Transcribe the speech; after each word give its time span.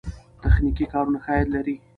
تخنیکي 0.43 0.85
کارونه 0.93 1.19
ښه 1.23 1.31
عاید 1.33 1.47
لري. 1.55 1.75